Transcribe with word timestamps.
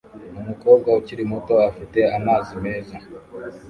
Umukobwa 0.39 0.89
ukiri 0.99 1.23
muto 1.31 1.53
afite 1.69 1.99
amazi 2.17 2.51
meza 2.65 2.95